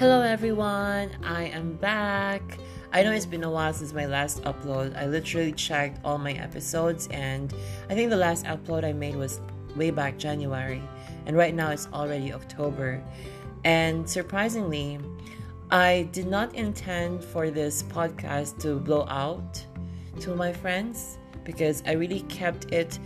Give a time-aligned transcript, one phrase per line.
[0.00, 1.10] Hello, everyone.
[1.22, 2.40] I am back.
[2.90, 4.96] I know it's been a while since my last upload.
[4.96, 7.52] I literally checked all my episodes, and
[7.90, 9.40] I think the last upload I made was
[9.76, 10.80] way back January,
[11.26, 13.04] and right now it's already October.
[13.64, 15.00] And surprisingly,
[15.70, 19.62] I did not intend for this podcast to blow out
[20.20, 22.98] to my friends because I really kept it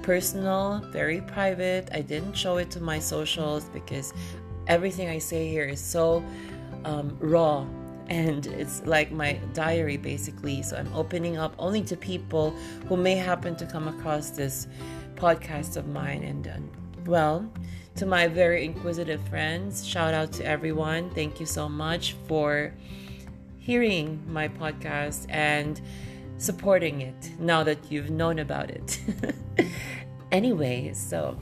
[0.00, 1.90] personal, very private.
[1.92, 4.14] I didn't show it to my socials because
[4.68, 6.24] everything I say here is so
[6.84, 7.66] um, raw
[8.08, 10.62] and it's like my diary basically.
[10.62, 12.50] So I'm opening up only to people
[12.88, 14.66] who may happen to come across this
[15.16, 16.22] podcast of mine.
[16.22, 16.52] And uh,
[17.06, 17.50] well,
[17.96, 21.10] to my very inquisitive friends, shout out to everyone.
[21.10, 22.72] Thank you so much for
[23.58, 25.80] hearing my podcast and
[26.38, 29.00] supporting it now that you've known about it.
[30.32, 31.36] anyway, so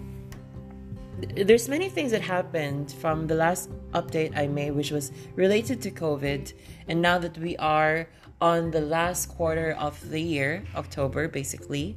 [1.18, 5.90] there's many things that happened from the last update I made, which was related to
[5.90, 6.52] COVID.
[6.88, 8.08] And now that we are
[8.40, 11.96] on the last quarter of the year, October, basically,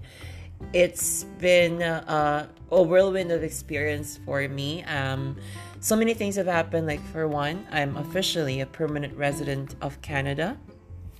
[0.73, 4.83] it's been uh, a whirlwind of experience for me.
[4.85, 5.37] Um,
[5.81, 6.87] so many things have happened.
[6.87, 10.57] Like, for one, I'm officially a permanent resident of Canada.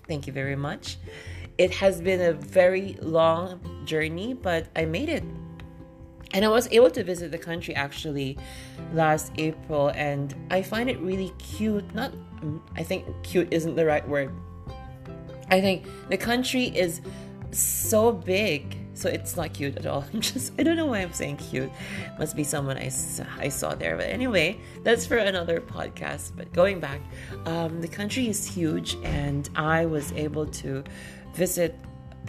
[0.08, 0.98] Thank you very much.
[1.58, 5.24] It has been a very long journey, but I made it
[6.34, 8.38] and I was able to visit the country actually
[8.94, 11.94] last April, and I find it really cute.
[11.96, 12.14] Not,
[12.76, 14.32] I think cute isn't the right word.
[15.50, 17.02] I think the country is
[17.52, 20.06] so big, so it's not cute at all.
[20.14, 21.72] I'm just, I don't know why I'm saying cute.
[22.20, 22.92] Must be someone I,
[23.40, 23.98] I saw there.
[23.98, 26.34] But anyway, that's for another podcast.
[26.36, 27.02] But going back,
[27.46, 30.84] um, the country is huge, and I was able to
[31.34, 31.76] visit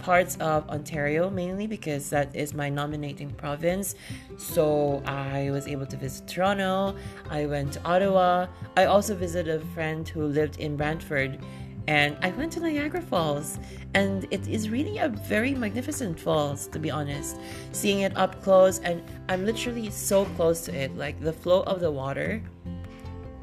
[0.01, 3.95] parts of Ontario mainly because that is my nominating province.
[4.37, 6.97] So I was able to visit Toronto,
[7.29, 8.47] I went to Ottawa.
[8.77, 11.39] I also visited a friend who lived in Brantford
[11.87, 13.59] and I went to Niagara Falls
[13.94, 17.37] and it is really a very magnificent falls to be honest.
[17.72, 21.81] Seeing it up close and I'm literally so close to it like the flow of
[21.81, 22.43] the water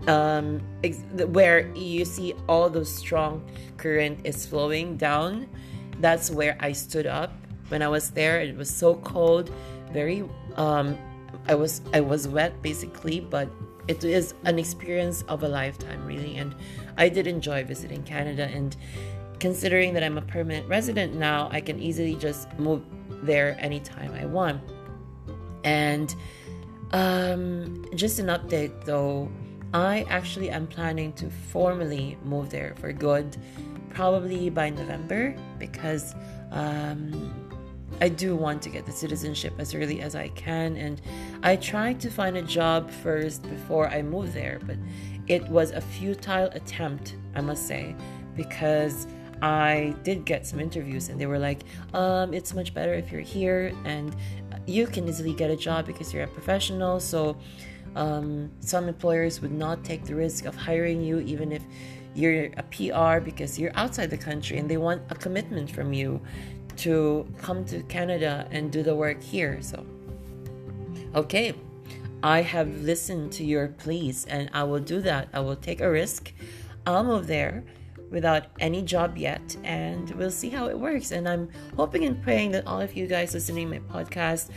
[0.07, 0.61] um
[1.33, 3.43] where you see all the strong
[3.77, 5.47] current is flowing down
[5.99, 7.31] that's where I stood up
[7.69, 8.39] when I was there.
[8.41, 9.51] It was so cold,
[9.91, 10.23] very
[10.55, 10.97] um,
[11.47, 13.49] I was I was wet basically, but
[13.87, 16.53] it is an experience of a lifetime really and
[16.97, 18.75] I did enjoy visiting Canada and
[19.39, 22.83] considering that I'm a permanent resident now, I can easily just move
[23.23, 24.61] there anytime I want.
[25.63, 26.13] And
[26.91, 29.29] um, just an update though,
[29.73, 33.37] I actually am planning to formally move there for good
[33.97, 36.13] probably by November because
[36.51, 37.33] um,
[37.99, 40.77] I do want to get the citizenship as early as I can.
[40.77, 41.01] And
[41.41, 44.77] I tried to find a job first before I moved there, but
[45.25, 47.95] it was a futile attempt, I must say,
[48.35, 49.07] because
[49.41, 51.63] I did get some interviews and they were like,
[51.95, 54.15] um, it's much better if you're here and
[54.67, 56.99] you can easily get a job because you're a professional.
[56.99, 57.35] So
[57.95, 61.63] um, some employers would not take the risk of hiring you even if
[62.17, 66.19] you're a PR because you're outside the country and they want a commitment from you
[66.77, 69.59] to come to Canada and do the work here.
[69.61, 69.85] So,
[71.13, 71.53] okay,
[72.23, 75.29] I have listened to your pleas and I will do that.
[75.33, 76.33] I will take a risk.
[76.85, 77.63] I'll move there
[78.09, 81.11] without any job yet and we'll see how it works.
[81.11, 84.49] And I'm hoping and praying that all of you guys listening to my podcast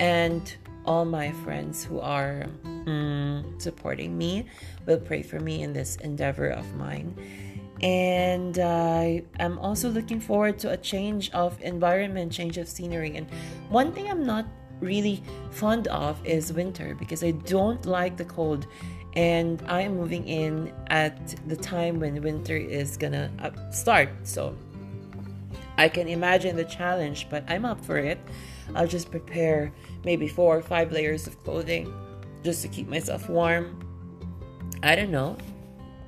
[0.00, 0.54] and
[0.86, 4.46] all my friends who are mm, supporting me
[4.86, 7.14] will pray for me in this endeavor of mine.
[7.82, 13.16] And uh, I'm also looking forward to a change of environment, change of scenery.
[13.16, 13.28] And
[13.68, 14.46] one thing I'm not
[14.80, 18.66] really fond of is winter because I don't like the cold.
[19.14, 24.10] And I am moving in at the time when winter is gonna uh, start.
[24.24, 24.54] So
[25.78, 28.18] I can imagine the challenge, but I'm up for it.
[28.74, 29.72] I'll just prepare
[30.04, 31.92] maybe four or five layers of clothing
[32.42, 33.82] just to keep myself warm.
[34.82, 35.36] I don't know.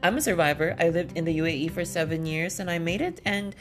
[0.03, 0.76] I'm a survivor.
[0.79, 3.20] I lived in the UAE for seven years and I made it.
[3.25, 3.55] And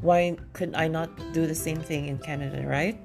[0.00, 2.98] why couldn't I not do the same thing in Canada, right?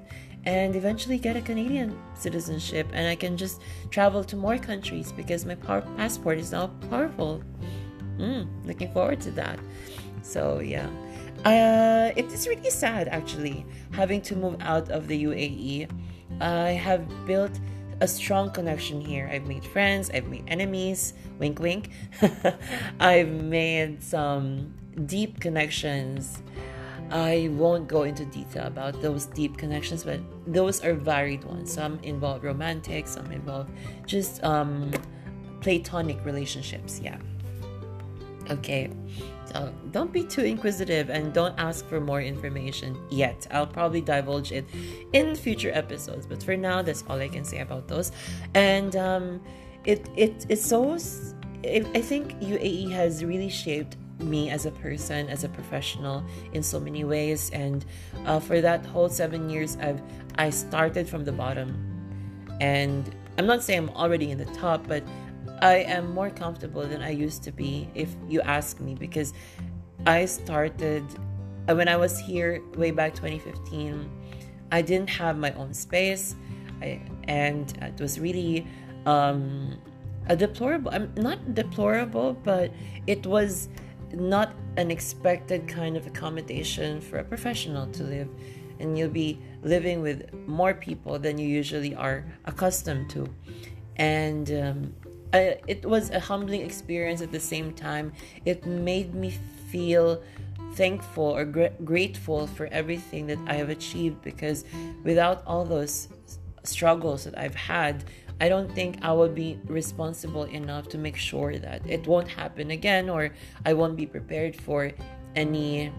[0.44, 5.44] And eventually get a Canadian citizenship and I can just travel to more countries because
[5.44, 7.42] my passport is now powerful.
[8.16, 9.58] Mm, looking forward to that.
[10.22, 10.88] So, yeah.
[11.44, 15.88] Uh, it is really sad actually having to move out of the UAE.
[16.40, 17.58] I have built
[18.00, 19.28] a strong connection here.
[19.32, 21.90] I've made friends, I've made enemies, wink wink.
[23.00, 24.74] I've made some
[25.06, 26.42] deep connections.
[27.10, 31.72] I won't go into detail about those deep connections, but those are varied ones.
[31.72, 33.68] Some involve romantic, some involve
[34.06, 34.90] just um,
[35.60, 37.00] platonic relationships.
[37.00, 37.18] Yeah.
[38.50, 38.90] Okay,
[39.52, 43.46] so don't be too inquisitive and don't ask for more information yet.
[43.50, 44.64] I'll probably divulge it
[45.12, 48.12] in future episodes, but for now, that's all I can say about those.
[48.54, 49.40] And um,
[49.84, 50.98] it it it's so.
[51.64, 56.78] I think UAE has really shaped me as a person, as a professional in so
[56.78, 57.50] many ways.
[57.52, 57.84] And
[58.26, 60.00] uh, for that whole seven years, I've
[60.36, 61.76] I started from the bottom,
[62.60, 65.02] and I'm not saying I'm already in the top, but
[65.60, 69.32] I am more comfortable than I used to be, if you ask me, because
[70.06, 71.04] I started
[71.68, 74.10] uh, when I was here way back 2015.
[74.70, 76.36] I didn't have my own space,
[76.80, 78.66] I, and it was really
[79.06, 79.78] um,
[80.28, 80.90] a deplorable.
[80.92, 82.72] I'm not deplorable, but
[83.06, 83.68] it was
[84.12, 88.28] not an expected kind of accommodation for a professional to live,
[88.78, 93.26] and you'll be living with more people than you usually are accustomed to,
[93.96, 94.94] and um,
[95.32, 98.12] I, it was a humbling experience at the same time.
[98.44, 99.34] It made me
[99.70, 100.22] feel
[100.74, 104.64] thankful or gr- grateful for everything that I have achieved because
[105.04, 106.08] without all those
[106.62, 108.04] struggles that I've had,
[108.40, 112.70] I don't think I would be responsible enough to make sure that it won't happen
[112.70, 113.30] again or
[113.66, 114.92] I won't be prepared for
[115.34, 115.92] any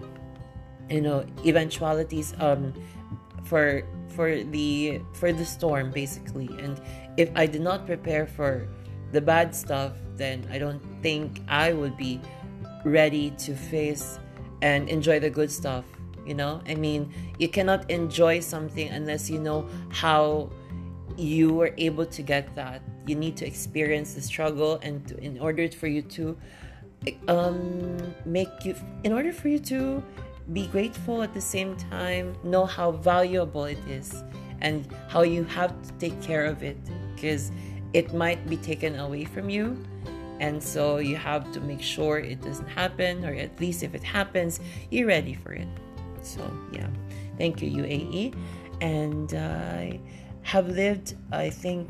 [0.90, 2.74] you know eventualities um
[3.44, 6.82] for for the for the storm basically and
[7.18, 8.68] if I did not prepare for
[9.12, 12.20] the bad stuff, then I don't think I would be
[12.86, 14.20] ready to face
[14.62, 15.86] and enjoy the good stuff.
[16.26, 20.52] You know, I mean, you cannot enjoy something unless you know how
[21.18, 22.82] you were able to get that.
[23.08, 26.38] You need to experience the struggle, and to, in order for you to
[27.28, 30.04] um, make you, in order for you to
[30.54, 34.24] be grateful at the same time, know how valuable it is
[34.62, 36.78] and how you have to take care of it
[37.16, 37.52] because
[37.94, 39.78] it might be taken away from you.
[40.40, 44.04] And so you have to make sure it doesn't happen, or at least if it
[44.04, 44.60] happens,
[44.90, 45.68] you're ready for it.
[46.22, 46.42] So,
[46.72, 46.88] yeah.
[47.38, 48.36] Thank you, UAE.
[48.82, 50.00] And I
[50.44, 51.90] have lived, I think,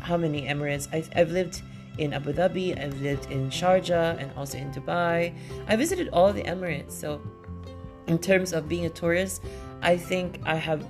[0.00, 0.88] how many Emirates?
[0.92, 1.62] I've, I've lived
[1.98, 5.34] in Abu Dhabi, I've lived in Sharjah, and also in Dubai.
[5.66, 6.92] I visited all the Emirates.
[6.92, 7.20] So,
[8.06, 9.42] in terms of being a tourist,
[9.82, 10.86] I think I have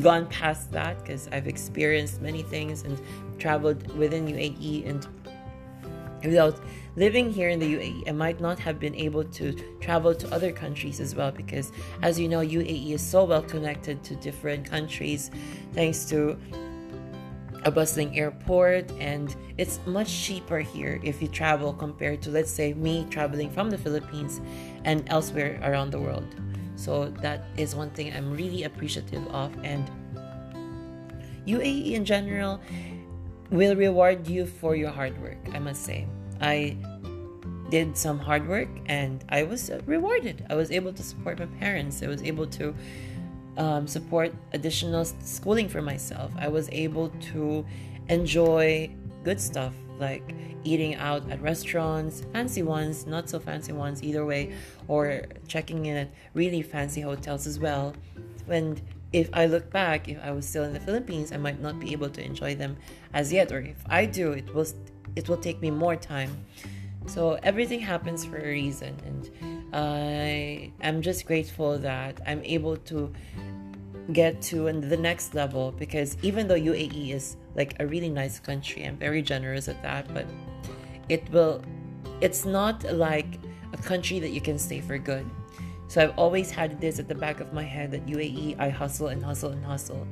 [0.00, 3.00] gone past that because I've experienced many things and
[3.38, 5.06] traveled within UAE and
[6.24, 6.60] without
[6.96, 10.52] living here in the UAE, I might not have been able to travel to other
[10.52, 11.72] countries as well because,
[12.02, 15.30] as you know, UAE is so well connected to different countries
[15.72, 16.38] thanks to
[17.64, 22.72] a bustling airport, and it's much cheaper here if you travel compared to, let's say,
[22.72, 24.40] me traveling from the Philippines
[24.84, 26.24] and elsewhere around the world.
[26.80, 29.52] So that is one thing I'm really appreciative of.
[29.62, 29.84] And
[31.46, 32.58] UAE in general
[33.50, 36.08] will reward you for your hard work, I must say.
[36.40, 36.78] I
[37.68, 40.46] did some hard work and I was rewarded.
[40.48, 42.02] I was able to support my parents.
[42.02, 42.74] I was able to
[43.58, 46.32] um, support additional schooling for myself.
[46.38, 47.64] I was able to
[48.08, 48.90] enjoy
[49.22, 54.52] good stuff like eating out at restaurants, fancy ones, not so fancy ones, either way,
[54.88, 57.94] or checking in at really fancy hotels as well.
[58.48, 58.80] And
[59.12, 61.92] if I look back, if I was still in the Philippines, I might not be
[61.92, 62.76] able to enjoy them
[63.12, 64.66] as yet, or if I do, it will
[65.16, 66.44] it will take me more time.
[67.06, 69.30] So everything happens for a reason, and
[69.72, 73.12] I am just grateful that I'm able to
[74.12, 78.84] get to the next level because even though UAE is like a really nice country,
[78.84, 80.26] I'm very generous at that, but
[81.08, 81.62] it will
[82.20, 83.38] it's not like
[83.72, 85.28] a country that you can stay for good.
[85.88, 89.08] So I've always had this at the back of my head that UAE I hustle
[89.08, 90.06] and hustle and hustle.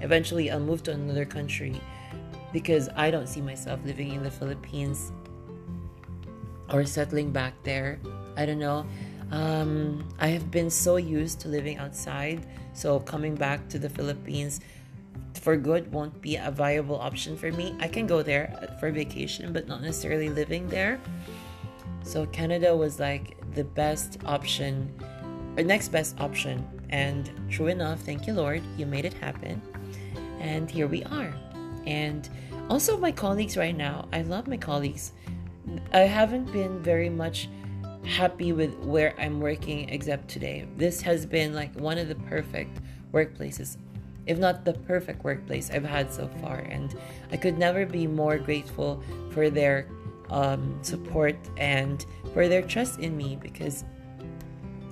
[0.00, 1.80] Eventually I'll move to another country
[2.52, 5.12] because I don't see myself living in the Philippines
[6.70, 7.98] or settling back there.
[8.36, 8.86] I don't know.
[9.30, 14.60] Um, I have been so used to living outside, so coming back to the Philippines
[15.42, 17.74] for good won't be a viable option for me.
[17.80, 21.00] I can go there for vacation, but not necessarily living there.
[22.04, 24.94] So Canada was like the best option,
[25.56, 26.64] or next best option.
[26.90, 29.60] And true enough, thank you, Lord, you made it happen.
[30.38, 31.34] And here we are.
[31.86, 32.28] And
[32.68, 35.12] also, my colleagues right now, I love my colleagues.
[35.92, 37.48] I haven't been very much
[38.04, 40.68] happy with where I'm working except today.
[40.76, 42.78] This has been like one of the perfect
[43.12, 43.76] workplaces,
[44.26, 46.58] if not the perfect workplace I've had so far.
[46.58, 46.94] And
[47.30, 49.88] I could never be more grateful for their
[50.30, 53.84] um, support and for their trust in me because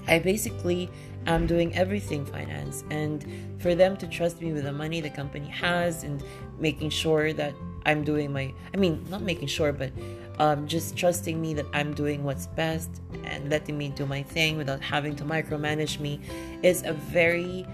[0.07, 0.91] I basically
[1.27, 2.85] am doing everything finance.
[2.91, 3.25] And
[3.59, 6.23] for them to trust me with the money the company has and
[6.59, 7.55] making sure that
[7.87, 9.91] I'm doing my, I mean, not making sure, but
[10.39, 12.91] um, just trusting me that I'm doing what's best
[13.25, 16.21] and letting me do my thing without having to micromanage me
[16.63, 17.67] is a very,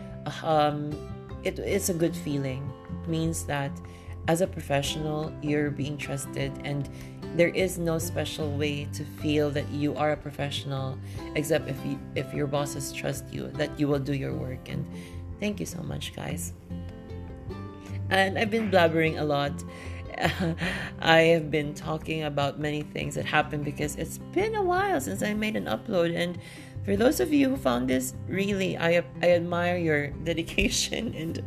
[0.42, 0.92] um,
[1.46, 2.68] it, it's a good feeling.
[2.90, 3.70] It means that
[4.28, 6.88] as a professional, you're being trusted, and
[7.36, 10.98] there is no special way to feel that you are a professional
[11.36, 14.68] except if you, if your bosses trust you that you will do your work.
[14.68, 14.84] And
[15.38, 16.52] thank you so much, guys.
[18.10, 19.52] And I've been blabbering a lot.
[21.00, 25.22] I have been talking about many things that happened because it's been a while since
[25.22, 26.16] I made an upload.
[26.16, 26.38] And
[26.86, 31.42] for those of you who found this, really, I I admire your dedication and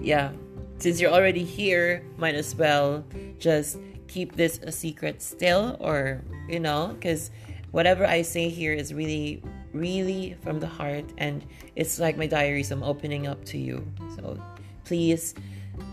[0.00, 0.30] yeah,
[0.78, 3.02] since you're already here, might as well
[3.38, 7.30] just keep this a secret still, or you know, because
[7.72, 11.42] whatever I say here is really, really from the heart, and
[11.76, 12.70] it's like my diaries.
[12.70, 13.86] I'm opening up to you,
[14.16, 14.38] so
[14.84, 15.34] please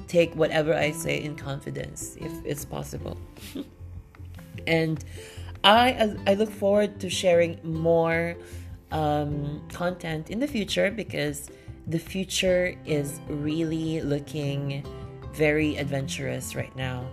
[0.07, 3.17] take whatever I say in confidence if it's possible.
[4.67, 5.03] and
[5.63, 8.35] I I look forward to sharing more
[8.91, 11.49] um, content in the future because
[11.87, 14.85] the future is really looking
[15.33, 17.05] very adventurous right now.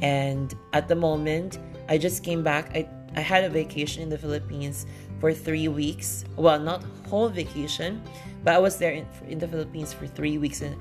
[0.00, 2.70] And at the moment, I just came back.
[2.74, 4.86] I, I had a vacation in the Philippines
[5.20, 6.24] for three weeks.
[6.36, 8.02] Well, not whole vacation,
[8.44, 10.62] but I was there in, in the Philippines for three weeks.
[10.62, 10.76] And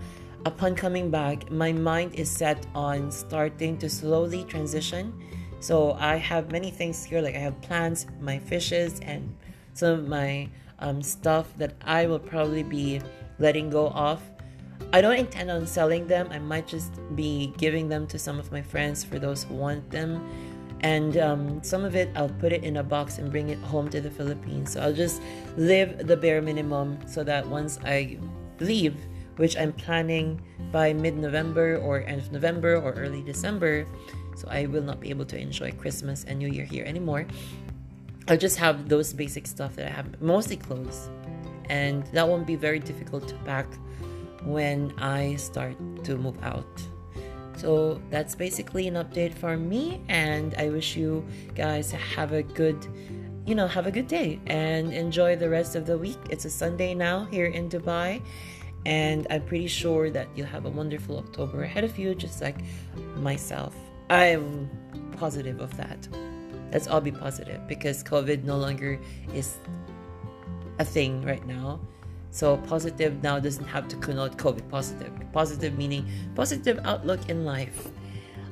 [0.46, 5.14] upon coming back, my mind is set on starting to slowly transition.
[5.60, 9.36] So I have many things here, like I have plants, my fishes, and
[9.74, 10.50] some of my
[10.80, 13.02] um, stuff that I will probably be
[13.40, 14.22] letting go of.
[14.94, 16.30] I don't intend on selling them.
[16.32, 19.90] I might just be giving them to some of my friends for those who want
[19.90, 20.26] them.
[20.82, 23.90] And um, some of it, I'll put it in a box and bring it home
[23.90, 24.74] to the Philippines.
[24.74, 25.22] So I'll just
[25.58, 28.20] live the bare minimum so that once I
[28.60, 28.96] leave,
[29.38, 33.88] which I'm planning by mid November or end of November or early December,
[34.38, 37.26] so I will not be able to enjoy Christmas and New Year here anymore.
[38.28, 41.10] I'll just have those basic stuff that I have, mostly clothes
[41.70, 43.68] and that won't be very difficult to pack
[44.44, 45.76] when I start
[46.06, 46.82] to move out.
[47.58, 51.26] So that's basically an update for me, and I wish you
[51.56, 52.78] guys have a good,
[53.48, 56.20] you know, have a good day and enjoy the rest of the week.
[56.30, 58.22] It's a Sunday now here in Dubai,
[58.86, 62.58] and I'm pretty sure that you'll have a wonderful October ahead of you, just like
[63.16, 63.76] myself.
[64.10, 64.70] I'm
[65.18, 66.08] positive of that.
[66.72, 69.00] Let's all be positive because COVID no longer
[69.34, 69.58] is
[70.80, 71.80] a thing right now.
[72.32, 75.12] So positive now doesn't have to connote COVID positive.
[75.32, 77.90] Positive meaning positive outlook in life.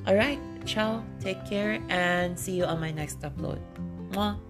[0.08, 3.60] All right, ciao, take care, and see you on my next upload.
[4.12, 4.45] Mwah.